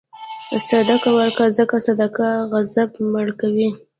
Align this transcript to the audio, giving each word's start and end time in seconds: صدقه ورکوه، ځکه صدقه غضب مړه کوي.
صدقه 0.69 1.09
ورکوه، 1.17 1.47
ځکه 1.57 1.75
صدقه 1.85 2.27
غضب 2.51 2.89
مړه 3.13 3.33
کوي. 3.41 3.69